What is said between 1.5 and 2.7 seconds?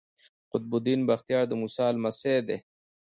موسی لمسی دﺉ.